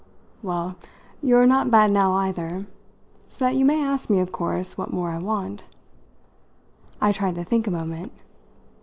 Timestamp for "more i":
4.91-5.19